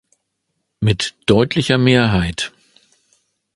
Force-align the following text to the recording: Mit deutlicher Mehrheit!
Mit 0.79 1.13
deutlicher 1.27 1.77
Mehrheit! 1.77 2.51